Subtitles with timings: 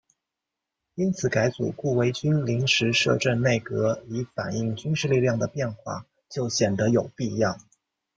[0.95, 7.55] 因此改组顾维钧临时摄政内阁以反映军事力量的变化就显得有必要。